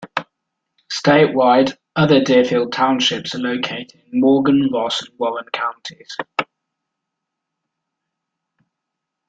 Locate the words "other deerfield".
1.95-2.71